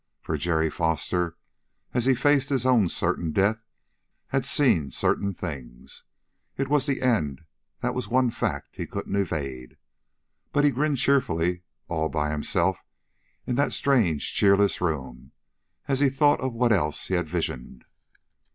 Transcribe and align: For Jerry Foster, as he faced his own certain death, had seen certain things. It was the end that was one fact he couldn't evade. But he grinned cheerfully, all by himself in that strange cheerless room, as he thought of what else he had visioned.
For 0.19 0.35
Jerry 0.35 0.71
Foster, 0.71 1.37
as 1.93 2.05
he 2.05 2.15
faced 2.15 2.49
his 2.49 2.65
own 2.65 2.89
certain 2.89 3.31
death, 3.31 3.59
had 4.29 4.45
seen 4.47 4.89
certain 4.89 5.31
things. 5.31 6.05
It 6.57 6.69
was 6.69 6.87
the 6.87 7.03
end 7.03 7.43
that 7.81 7.93
was 7.93 8.07
one 8.07 8.31
fact 8.31 8.77
he 8.77 8.87
couldn't 8.87 9.15
evade. 9.15 9.77
But 10.51 10.65
he 10.65 10.71
grinned 10.71 10.97
cheerfully, 10.97 11.61
all 11.87 12.09
by 12.09 12.31
himself 12.31 12.83
in 13.45 13.57
that 13.57 13.73
strange 13.73 14.33
cheerless 14.33 14.81
room, 14.81 15.33
as 15.87 15.99
he 15.99 16.09
thought 16.09 16.41
of 16.41 16.51
what 16.55 16.73
else 16.73 17.05
he 17.05 17.13
had 17.13 17.29
visioned. 17.29 17.85